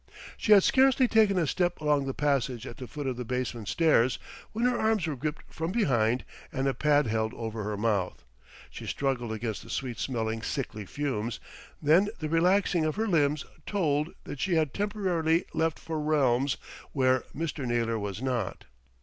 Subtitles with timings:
[0.35, 3.67] She had scarcely taken a step along the passage at the foot of the basement
[3.67, 4.17] stairs,
[4.51, 8.23] when her arms were gripped from behind and a pad held over her mouth.
[8.71, 11.39] She struggled against the sweet smelling sickly fumes;
[11.79, 16.57] then the relaxing of her limbs told that she had temporarily left for realms
[16.93, 17.67] where Mr.
[17.67, 18.65] Naylor was not.